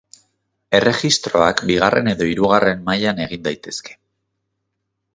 [0.79, 3.99] Erregistroak bigarren edo hirugarren mailan egin daitezke.